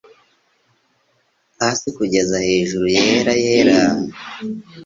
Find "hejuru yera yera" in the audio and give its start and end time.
2.47-3.79